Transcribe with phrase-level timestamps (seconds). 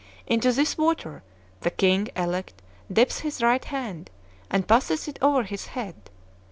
[0.25, 1.21] Into this water
[1.59, 4.09] the king elect dips his right hand,
[4.49, 6.09] and passes it over his head.